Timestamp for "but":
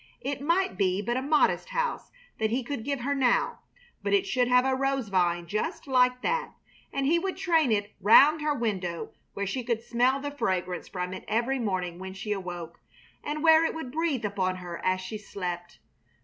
1.03-1.15, 4.01-4.13